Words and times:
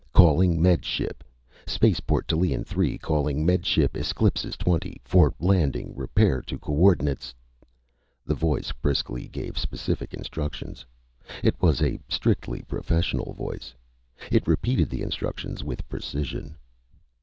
"_Calling 0.15 0.57
Med 0.57 0.83
Ship! 0.83 1.23
Spaceport 1.67 2.27
Tallien 2.27 2.63
Three 2.63 2.97
calling 2.97 3.45
Med 3.45 3.67
Ship 3.67 3.93
Esclipus 3.95 4.57
Twenty! 4.57 4.99
For 5.05 5.35
landing, 5.39 5.95
repair 5.95 6.41
to 6.41 6.57
co 6.57 6.73
ordinates_" 6.73 7.35
The 8.25 8.33
voice 8.33 8.71
briskly 8.71 9.27
gave 9.27 9.59
specific 9.59 10.15
instructions. 10.15 10.87
It 11.43 11.61
was 11.61 11.83
a 11.83 11.99
strictly 12.09 12.63
professional 12.63 13.33
voice. 13.33 13.75
It 14.31 14.47
repeated 14.47 14.89
the 14.89 15.03
instructions 15.03 15.63
with 15.63 15.87
precision. 15.87 16.57